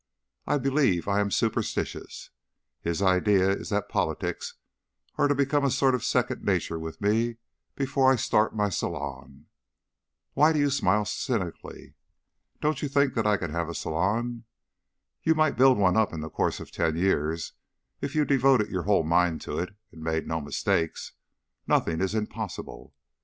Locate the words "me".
7.01-7.37